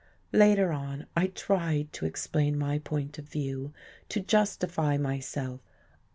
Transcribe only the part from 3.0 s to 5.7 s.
of view, to justify myself.